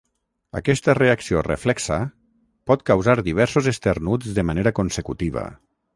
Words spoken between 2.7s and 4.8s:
pot causar diversos esternuts de manera